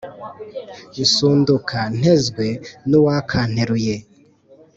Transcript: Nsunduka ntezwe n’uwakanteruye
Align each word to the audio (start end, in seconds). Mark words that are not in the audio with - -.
Nsunduka 0.99 1.77
ntezwe 1.97 2.47
n’uwakanteruye 2.89 3.95